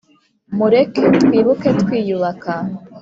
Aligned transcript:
mureke 0.57 1.03
twibuke 1.21 1.69
twiyubaka 1.81 2.53